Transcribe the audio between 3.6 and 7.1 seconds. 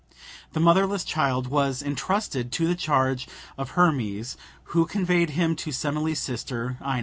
Hermes, who conveyed him to Semele's sister, Ino.